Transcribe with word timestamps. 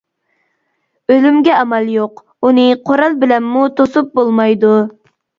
ئۆلۈمگە 1.15 1.51
ئامال 1.57 1.91
يوق، 1.95 2.23
ئۇنى 2.47 2.65
قورال 2.87 3.17
بىلەنمۇ 3.25 3.67
توسۇپ 3.81 4.09
بولمايدۇ. 4.21 4.73